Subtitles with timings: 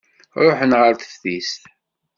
[0.43, 1.53] Ṛuḥen ɣer teftist.